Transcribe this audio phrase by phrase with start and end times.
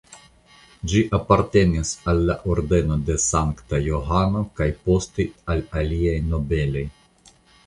[0.93, 6.85] Ĝi apartenis al la Ordeno de Sankta Johano kaj poste al aliaj nobeloj.